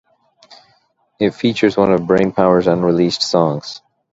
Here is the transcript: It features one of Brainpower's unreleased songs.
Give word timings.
It 1.19 1.35
features 1.35 1.77
one 1.77 1.91
of 1.93 2.01
Brainpower's 2.07 2.65
unreleased 2.65 3.21
songs. 3.21 3.83